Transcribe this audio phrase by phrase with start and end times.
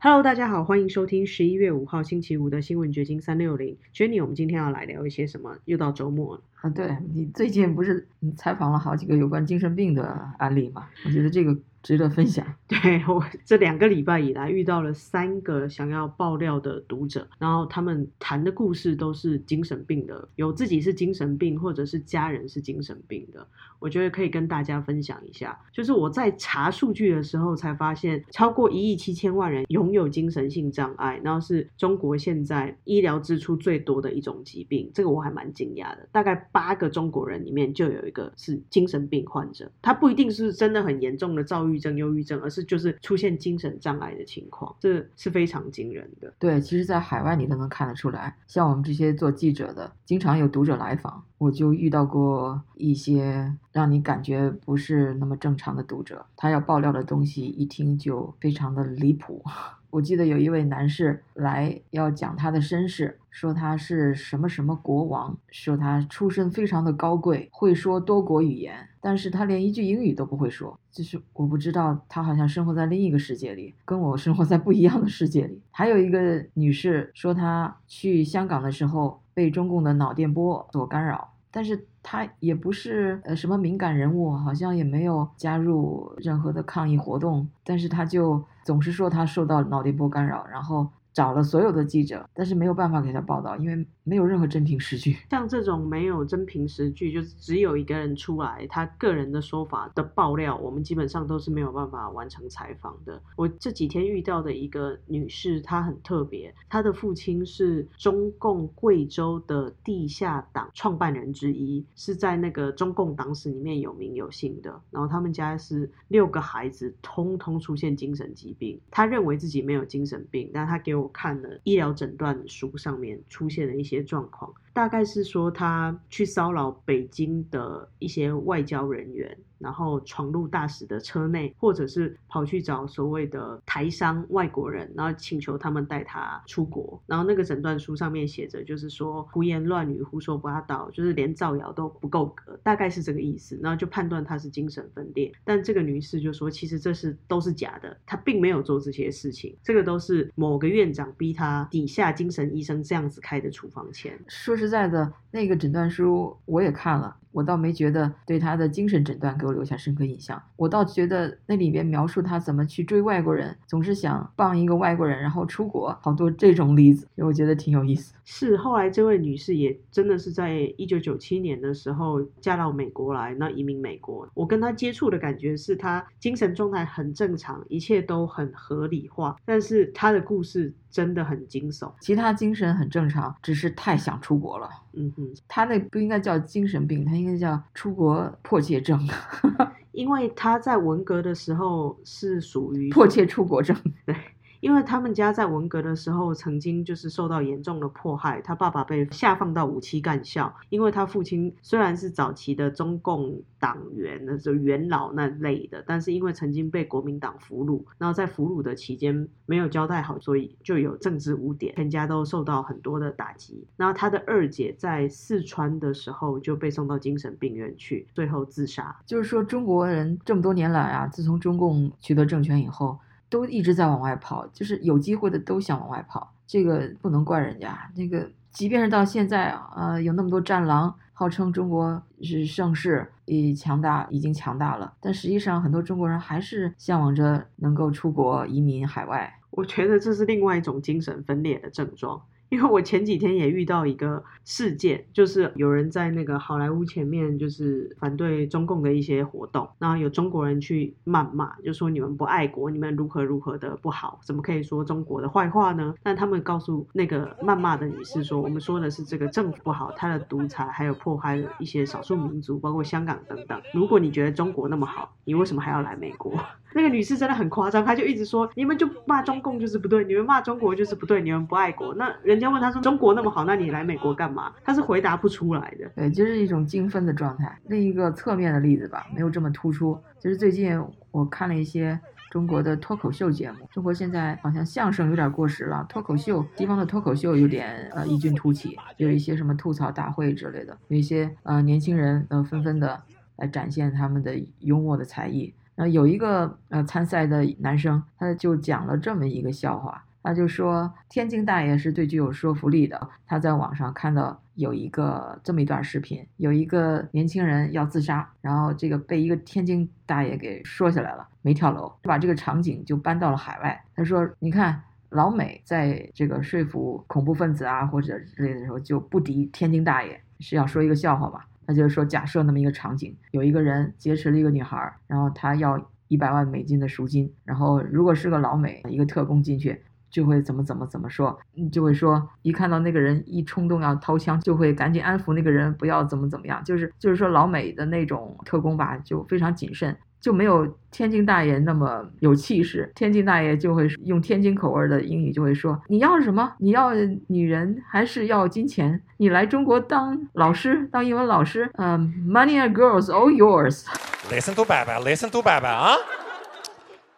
[0.00, 3.76] Hello，大家好，欢迎收听十一月五号星期五的新闻掘金三六零。
[3.92, 5.58] Jenny，我们今天要来聊一些什么？
[5.64, 6.42] 又到周末了。
[6.60, 8.06] 啊，对你最近不是
[8.36, 10.04] 采访了好几个有关精神病的
[10.38, 10.86] 案例吗？
[11.04, 12.46] 我觉得这个值得分享。
[12.68, 23.46] 对我这两个礼拜以来遇到了三个想要爆料的读者，然后他们谈的故事都是精神病的，有自己是精神病，或者是家人是精神病的。
[23.78, 25.56] 我觉得可以跟大家分享一下。
[25.72, 34.90] 就是我在查数据的时候才发现，超过一亿七千万人拥有精神性障碍，然后是中国现在医疗支出最多的一种疾病。
[34.92, 36.48] 这个我还蛮惊讶的，大概。
[36.50, 46.32] 八个中国人里面就有一个是精神病患者，他不一定是真的很严重的躁郁郁症、忧郁症，而是就是出现精神障碍的情况，这是非常惊人的。
[46.38, 59.42] 对，其实，在海外你都能看得出来，像我们这些做记者的，经常有读者来访，我就遇到过一些让你感觉不是那么正常的读者，他要爆料的东西一听就非常的离谱。
[59.90, 75.62] 我记得有一位男士来要讲他的身世，说他是什么什么国王，说他出身非常的高贵，会说多国语言，但是他连一句英语都不会说，就是我不知道他好像生活在另一个世界里，跟我生活在不一样的世界里。
[75.70, 81.32] 还有一个女士说她去香港的时候被中共的脑电波所干扰。
[81.50, 90.88] 但是他也不是呃什么敏感人物，好像也没有加入任何的抗议活动，但是他就总是说他受到脑电波干扰，然后。
[91.10, 95.16] 找了所有的记者，但是没有办法给他报道，因为没有任何真凭实据。
[95.28, 103.20] 像这种没有真凭实据，就只有一个人出来他个人的说法的爆料，我们基本上都是没有办法完成采访的。
[103.36, 114.80] 我这几天遇到的一个女士，她很特别，她的父亲是中共贵州的地下党创办人之一，是在那个中共党史里面有名有姓的。
[114.90, 118.80] 然后他们家是六个孩子，通通出现精神疾病。
[118.90, 121.06] 他认为自己没有精神病，但他给我。
[121.18, 124.52] 看了医疗诊断书上面出现的一些状况。
[124.72, 137.00] 大概是说他去骚扰北京的一些外交人员，然后闯入大使的车内，或者是跑去找所谓的台商外国人，然后请求他们带他出国。
[137.06, 143.58] 然后那个诊断书上面写着，就是说胡言乱语、胡说八道，就是连造谣都不够格，大概是这个意思。
[143.62, 145.32] 然后就判断他是精神分裂。
[145.44, 154.18] 但这个女士就说，其实这是都是假的，她并没有做这些事情，这个都是某个院长逼她底下精神医生这样子开的处方签。
[154.28, 157.16] 说实在的，那个诊断书我也看了。
[157.32, 168.14] 我倒没觉得对他的精神诊断给我留下深刻印象，我倒觉得那里边描述他怎么去追外国人，总是想傍一个外国人然后出国，好多这种例子，我觉得挺有意思。
[168.24, 174.28] 是后来这位女士也真的是在一九九七年的时候嫁到美国来，那移民美国。
[174.34, 181.90] 我跟她接触的感觉是她精神状态很正常，一切都很合理化，但是她的故事真的很惊悚。
[182.00, 184.68] 其他精神很正常，只是太想出国了。
[184.98, 187.14] 嗯哼，他那不应该叫精神病，他。
[187.14, 188.98] 应该叫出国迫切症，
[189.92, 194.14] 因为他在文革的时候是属于迫切出国症，对。
[194.60, 213.66] 因为他们家在文革的时候曾经就是受到严重的迫害，他爸爸被下放到五七干校，因为他父亲虽然是早期的中共党员，那就元老那类的，但是因为曾经被国民党俘虏，然后在俘虏的期间没有交代好，所以就有政治污点，全家都受到很多的打击。
[213.76, 218.96] 然后他的二姐在四川的时候就被送到精神病院去，最后自杀。
[219.06, 222.98] 就是说中国人这么多年来啊，自从中共取得政权以后。
[223.28, 227.90] 都一直在往外跑，就是有机会的都想往外跑，这个不能怪人家。
[227.94, 239.34] 那个即便是到现在啊，有那么多战狼，号称中国是盛世，已强大，已经强大了，但实际上很多中国人还是向往着能够出国移民海外。
[239.50, 242.20] 我觉得这是另外一种精神分裂的症状。
[242.48, 255.94] 因为我前几天也遇到一个事件，就是有人在那个好莱坞前面，就是反对中共的一些活动，然后有中国人去谩骂，就说你们不爱国，你们如何如何的不好，怎么可以说中国的坏话呢？
[256.02, 263.60] 但他们告诉那个谩骂的女士说，我们说的是这个政府不好，他的独裁还有迫害了一些少数民族，包括香港等等。
[263.74, 266.32] 如果你觉得中国那么好，你为什么还要来美国？
[266.74, 271.94] 那个女士真的很夸张，她就一直说你们就骂中共就是不对，你们骂中国就是不对，你们不爱国。
[271.94, 274.52] 那人人家问他说中国那么好，那你来美国干嘛？
[274.64, 275.90] 他是回答不出来的。
[275.96, 277.58] 对，就是一种精分的状态。
[277.66, 279.98] 另一个侧面的例子吧，没有这么突出。
[280.20, 280.80] 就是最近
[281.10, 281.98] 我看了一些
[282.30, 293.02] 中国的脱口秀节目，中国现在好像相声有点过时了，脱口秀，西方的脱口秀有点呃异军突起，有一些什么吐槽大会之类的，有一些呃年轻人呃纷纷的
[293.34, 295.52] 来展现他们的幽默的才艺。
[295.74, 303.08] 然后有一个呃参赛的男生，他就讲了这么一个笑话，他就说天津大爷是最具有说服力的。
[303.26, 313.82] 他在网上看到有一个这么一段视频，有一个年轻人要自杀，然后这个被一个天津大爷给说下来了，没跳楼，就把这个场景就搬到了海外。
[313.96, 321.48] 他说：“你看。”老美在这个说服恐怖分子啊或者之类的时候就不敌天津大爷，是要说一个笑话吧？
[321.64, 339.96] 那就是说，假设那么一个场景，有一个人劫持了一个女孩，然后他要一百万美金的赎金，然后如果是个老美，一个特工进去，就会怎么怎么怎么说，你就会说，一看到那个人一冲动要掏枪，就会赶紧安抚那个人，不要怎么怎么样，就是就是说老美的那种特工吧，就非常谨慎。
[340.20, 342.90] 就没有天津大爷那么有气势。
[342.96, 346.52] 天津大爷就会用天津口味的英语就会说：“你要什么？
[346.58, 346.92] 你要
[347.28, 349.00] 女人还是要金钱？
[349.18, 351.70] 你来中国当老师，当英文老师？
[351.74, 353.84] 嗯，money and girls all yours。”
[354.28, 355.96] Listen to Baba, listen to Baba 啊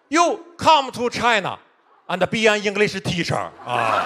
[0.08, 1.58] ！You come to China
[2.10, 4.02] and be an English teacher 啊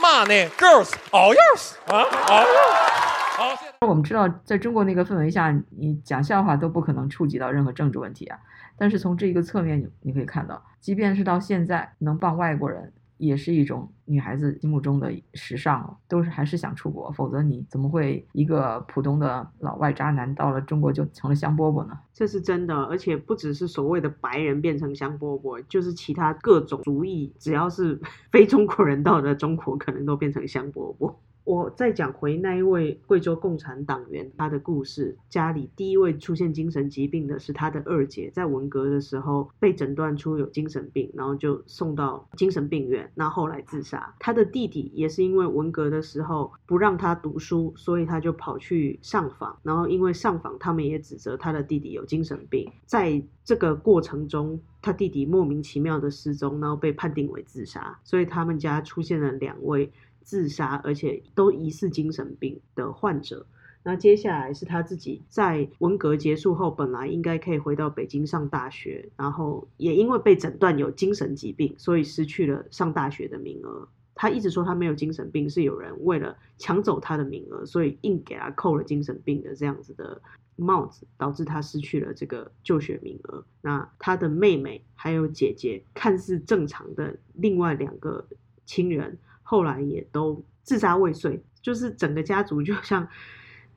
[0.00, 3.04] ！Money, girls all yours 啊！All yours。
[3.36, 8.38] 好，我们知道，在中国那个氛围下，你讲笑话都不可能触及到任何政治问题啊。
[8.78, 12.90] 但是从这一个侧面，你你可以看到，即便是到现在，能帮外国人。
[13.16, 21.98] 也是一种女孩子心目中的时尚，都是还是想出国，否则你怎么会一个普通的老外渣男到了中国就成了香饽饽呢？
[22.12, 28.00] 这是真的，而且不只是所谓的白人变成香饽饽，就是其他各种族裔，只要是
[28.30, 31.14] 非中国人到了中国，可能都变成香饽饽。
[31.44, 35.18] 我再讲回那一位贵州共产党员他的故事。
[35.28, 44.14] 家里第一位出现精神疾病的是他的二姐，在文革的时候被诊断出有精神病，然后就送到精神病院，那后来自杀。
[44.18, 52.72] 他的弟弟也是因为文革的时候不让他读书，所以他就跑去上访，然后因为上访，他们也指责他的弟弟有精神病。
[52.86, 59.92] 在这个过程中，他弟弟莫名其妙的失踪，然后被判定为自杀，所以他们家出现了两位。
[60.24, 63.46] 自杀，而且都疑似精神病的患者。
[63.86, 73.86] 那接下来是他自己在文革结束后，本来应该可以回到北京上大学，然后也因为被诊断有精神疾病，所以失去了上大学的名额。
[74.14, 80.22] 他一直说他没有精神病，是有人为了抢走他的名额，所以硬给他扣了精神病的这样子的
[80.56, 83.44] 帽子，导致他失去了这个就学名额。
[83.60, 88.26] 那他的妹妹还有姐姐，看似正常的另外两个
[88.64, 89.18] 亲人。
[89.44, 93.06] 后来也都自杀未遂，就是整个家族就像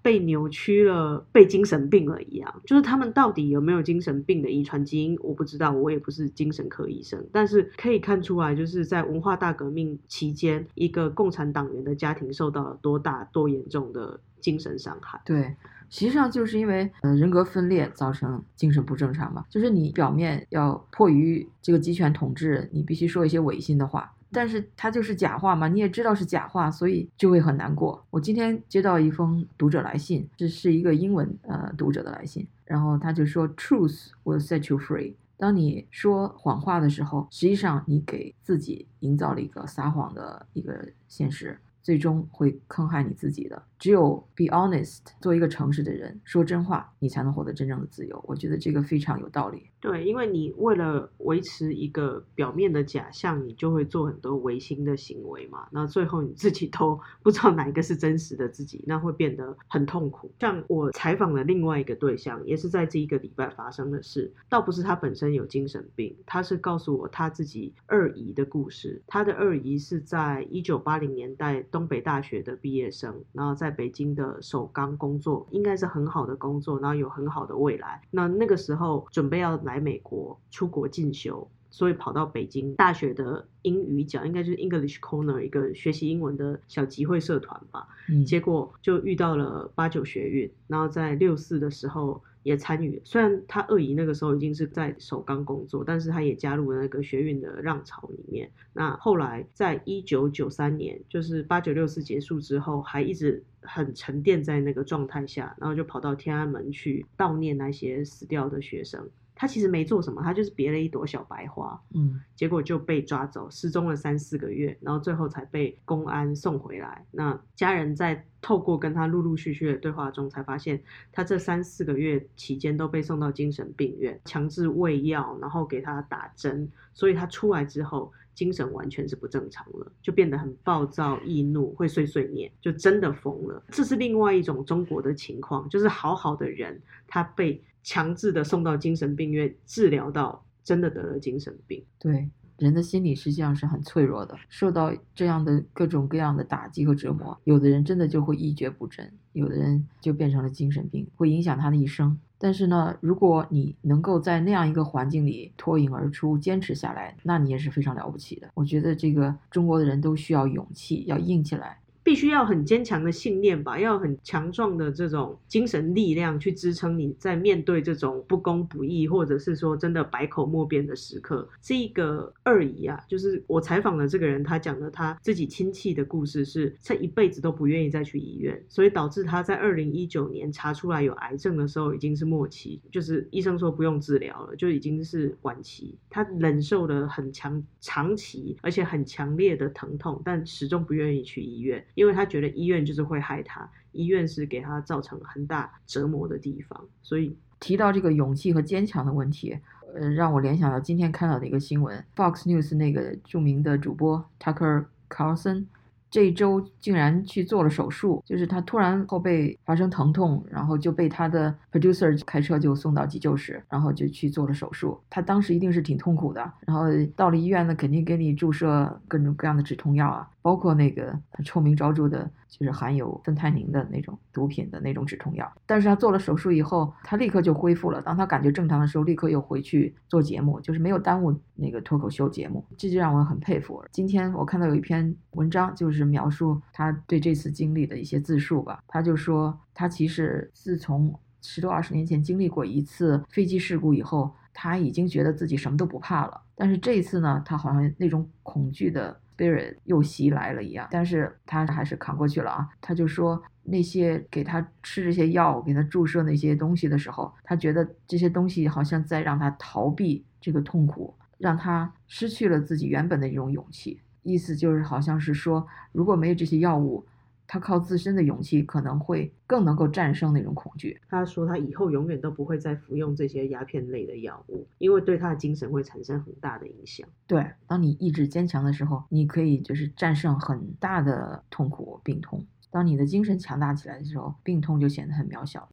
[0.01, 2.61] 被扭曲了、被精神病了一样。
[2.65, 7.27] 就是他们到底有没有精神病的遗传基因，我不知道，我也不是精神科医生。
[7.33, 15.21] 但是可以看出来，就是在文化大革命期间，一个共产党员的家庭受到了多大、多严重的精神伤害。
[15.25, 15.53] 对，
[15.89, 19.43] 实际上就是因为呃人格分裂造成精神不正常嘛。
[19.49, 24.13] 就是你表面要迫于这个集权统治，你必须说一些违心的话。
[24.31, 28.05] 但是它就是假话嘛，你也知道是假话，所以就会很难过。
[28.09, 41.57] 我今天接到一封读者来信，这是一个英文呃读者的来信，然后他就说：“Truth will set you free。”当你说谎话的时候，实际上你给自己营造了一个撒谎的一个现实。
[41.83, 43.63] 最终会坑害你自己的。
[43.79, 48.23] 只有 be honest，做一个诚实的人，说真话，你才能获得真正的自由。
[48.27, 49.69] 我觉得这个非常有道理。
[49.79, 55.67] 对，因为你为了维持一个表面的假象，你就会做很多违心的行为嘛。
[55.71, 60.31] 那最后你自己都不知道哪一个是真实的自己，那会变得很痛苦。
[60.39, 69.01] 像我采访的另外一个对象，也是在这一个礼拜发生的事，倒不是他本身有精神病，他是告诉我他自己二姨的故事。
[69.05, 71.63] 他的二姨是在一九八零年代。
[71.69, 78.01] 东北大学的毕业生，然后在北京的首钢工作，应该是很好的工作，然后有很好的未来。
[78.11, 87.87] 那那个时候准备要来美国出国进修，所以跑到北京大学的英语角，应该就是 English Corner 一个学习英文的小集会社团吧。
[88.25, 92.21] 结果就遇到了八九学运，然后在六四的时候。
[92.47, 98.49] 也参与，虽然他二姨那个时候已经是在首钢工作，但是他也加入了那个学运的浪潮里面。
[98.71, 109.09] 那后来在一九九三年，就是八九六四结束之后，还一直很沉淀在那个状态下，然后就跑到天安门去悼念那些死掉的学生。
[109.39, 117.05] 他其实没做什么，他就是别了一朵小白花，嗯，结果就被抓走，失踪了三四个月，然后最后才被公安送回来。
[117.11, 133.63] 那家人在透过跟他陆陆续续的对话中，才发现他这三四个月期间都被送到精神病院，强制喂药，然后给他打针，所以他出来之后精神完全是不正常了，就变得很暴躁易怒，会碎碎念，就真的疯了。
[133.69, 137.63] 这是另外一种中国的情况，就是好好的人他被。
[137.87, 141.81] 强制的送到精神病院治疗到真的得了精神病。
[141.97, 152.19] 对，人的心理实际上是很脆弱的，受到这样的各种各样的打击和折磨，有的人真的就会一蹶不振，有的人就变成了精神病，会影响他的一生。
[152.37, 158.49] 但是呢，如果你能够在那样一个环境里脱颖而出，坚持下来，那你也是非常了不起的。
[158.53, 161.79] 我觉得这个中国的人都需要勇气，要硬起来。
[162.07, 171.45] 必须要很坚强的信念吧，要很强壮的这种精神力量去支撑你在面对这种不公不义，或者是说真的百口莫辩的时刻。
[171.61, 185.93] 这个二姨啊，就是我采访的这个人，他讲的他自己亲戚的故事是，他一辈子都不愿意再去医院，所以导致他在二零一九年查出来有癌症的时候已经是末期，就是医生说不用治疗了，就已经是晚期。
[186.09, 191.85] 他忍受了很强长期而且很强烈的疼痛，但始终不愿意去医院。
[191.97, 199.57] 因为他觉得医院就是会害他，医院是给他造成很大折磨的地方，所以提到这个勇气和坚强的问题，
[199.95, 205.65] 呃，让我联想到今天看到的一个新闻，Fox News 那个著名的主播 Tucker Carlson。
[206.09, 214.99] 这一周竟然去做了手术，就是他突然后背发生疼痛，然后就被他的 producer 开车就送到急救室，然后就去做了手术。
[215.09, 216.85] 他当时一定是挺痛苦的，然后
[217.15, 225.51] 到了医院呢，肯定给你注射各种各样的止痛药啊，包括那个臭名昭著的，就是含有芬太宁的那种毒品的那种止痛药。
[225.65, 228.01] 但是他做了手术以后，他立刻就恢复了。
[228.01, 233.83] 当他感觉正常的时候，立刻又回去做节目，就是没有耽误那个脱口秀节目，这就让我很佩服。
[233.91, 235.87] 今天我看到有一篇文章，就。
[235.97, 238.83] 是描述他对这次经历的一些自述吧。
[238.87, 246.39] 他就说，他其实自从十多二十年前经历过一次飞机事故以后，他已经觉得自己什么都不怕了。
[246.53, 250.85] 但是这一次呢，他好像那种恐惧的贝尔又袭来了一样。
[250.91, 252.67] 但是他还是扛过去了啊。
[252.81, 264.01] 他就说，那些给他吃这些药、给他注射那些东西的时候，他觉得这些东西好像在让他逃避这个痛苦，让他失去了自己原本的一种勇气。
[264.23, 267.05] 意思就是，好像是说，如果没有这些药物，
[267.47, 270.99] 他靠自身的勇气可能会更能够战胜那种恐惧。
[271.07, 277.07] 他说，他以后永远都不会再服用这些鸦片类的药物，因为对他的精神会产生很大的影响。
[277.25, 282.45] 对，当你意志坚强的时候，你可以就是战胜很大的痛苦、病痛。
[282.69, 285.67] 当你的精神强大起来的时候，病痛就显得很渺小。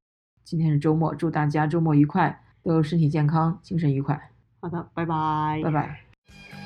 [0.45, 4.31] 今天是周末，祝大家周末愉快，都身体健康，精神愉快。
[4.61, 6.64] 好的，拜拜，拜拜。